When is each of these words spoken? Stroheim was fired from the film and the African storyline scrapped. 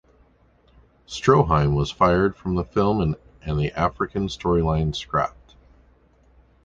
Stroheim 1.05 1.75
was 1.75 1.91
fired 1.91 2.35
from 2.35 2.55
the 2.55 2.63
film 2.63 3.15
and 3.43 3.59
the 3.59 3.71
African 3.79 4.29
storyline 4.29 4.95
scrapped. 4.95 5.53